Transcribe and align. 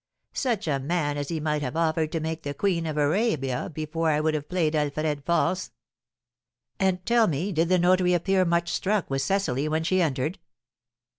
Such 0.33 0.67
a 0.67 0.79
man 0.79 1.15
as 1.15 1.29
he 1.29 1.39
might 1.39 1.61
have 1.61 1.75
offered 1.77 2.11
to 2.11 2.19
make 2.19 2.43
me 2.43 2.53
Queen 2.55 2.87
of 2.87 2.97
Arabia 2.97 3.69
before 3.71 4.09
I 4.09 4.19
would 4.19 4.33
have 4.33 4.49
played 4.49 4.75
Alfred 4.75 5.23
false." 5.23 5.69
"And 6.79 7.05
tell 7.05 7.27
me, 7.27 7.51
did 7.51 7.69
the 7.69 7.77
notary 7.77 8.15
appear 8.15 8.43
much 8.43 8.71
struck 8.73 9.11
with 9.11 9.21
Cecily 9.21 9.67
when 9.69 9.83
she 9.83 10.01
entered?" 10.01 10.39